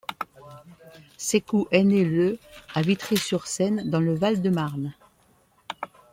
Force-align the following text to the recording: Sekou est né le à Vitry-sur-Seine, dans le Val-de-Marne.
Sekou 1.19 1.67
est 1.69 1.83
né 1.83 2.03
le 2.03 2.39
à 2.73 2.81
Vitry-sur-Seine, 2.81 3.87
dans 3.87 3.99
le 3.99 4.15
Val-de-Marne. 4.15 4.95